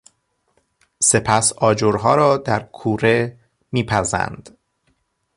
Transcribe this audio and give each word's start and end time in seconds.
سپس 0.99 1.53
آجرها 1.57 2.15
را 2.15 2.37
در 2.37 2.63
کوره 2.63 3.37
می 3.71 3.83
پزند. 3.83 4.57